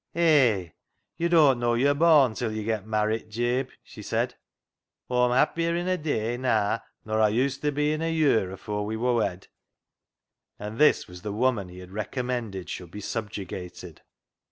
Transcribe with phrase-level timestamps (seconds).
[0.15, 0.73] "Hay!
[1.17, 4.33] yo' doan't know yo'r born till yo' get marrit, Jabe," she said."
[5.11, 8.97] Aw'm happier in a day naa nor Aw used be in a ye'r afoor we
[8.97, 9.47] wor wed."
[10.57, 14.01] And this was the woman he had recom mended should be subjugated